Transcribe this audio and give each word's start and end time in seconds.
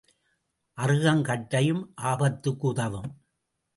அறுகங் 0.77 1.21
கட்டையும் 1.21 1.83
ஆபத்துக்கு 2.03 2.67
உதவும். 2.67 3.11